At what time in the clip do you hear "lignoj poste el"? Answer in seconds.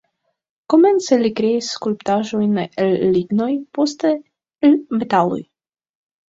3.19-4.75